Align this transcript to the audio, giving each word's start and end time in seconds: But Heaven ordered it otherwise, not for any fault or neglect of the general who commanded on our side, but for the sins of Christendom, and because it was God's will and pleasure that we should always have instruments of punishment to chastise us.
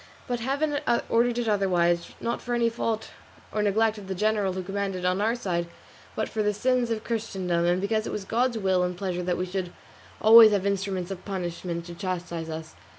But 0.25 0.39
Heaven 0.39 0.79
ordered 1.09 1.37
it 1.37 1.47
otherwise, 1.47 2.13
not 2.19 2.41
for 2.41 2.55
any 2.55 2.69
fault 2.69 3.11
or 3.53 3.61
neglect 3.61 3.99
of 3.99 4.07
the 4.07 4.15
general 4.15 4.53
who 4.53 4.63
commanded 4.63 5.05
on 5.05 5.21
our 5.21 5.35
side, 5.35 5.67
but 6.15 6.27
for 6.27 6.41
the 6.41 6.55
sins 6.55 6.89
of 6.89 7.03
Christendom, 7.03 7.65
and 7.65 7.79
because 7.79 8.07
it 8.07 8.11
was 8.11 8.25
God's 8.25 8.57
will 8.57 8.81
and 8.81 8.97
pleasure 8.97 9.21
that 9.21 9.37
we 9.37 9.45
should 9.45 9.71
always 10.19 10.53
have 10.53 10.65
instruments 10.65 11.11
of 11.11 11.23
punishment 11.23 11.85
to 11.85 11.93
chastise 11.93 12.49
us. 12.49 12.73